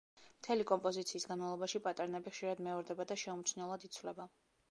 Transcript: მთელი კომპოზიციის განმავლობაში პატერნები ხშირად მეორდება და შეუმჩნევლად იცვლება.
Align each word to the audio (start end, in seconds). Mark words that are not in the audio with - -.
მთელი 0.43 0.63
კომპოზიციის 0.69 1.27
განმავლობაში 1.31 1.81
პატერნები 1.87 2.33
ხშირად 2.35 2.63
მეორდება 2.69 3.07
და 3.13 3.17
შეუმჩნევლად 3.25 3.89
იცვლება. 3.91 4.27